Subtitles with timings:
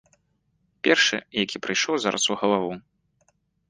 [0.87, 2.71] Першы, які прыйшоў зараз у галаву.